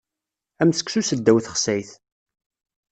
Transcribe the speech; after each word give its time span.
Am 0.61 0.71
seksu 0.77 1.01
seddaw 1.03 1.37
texsayt. 1.45 1.91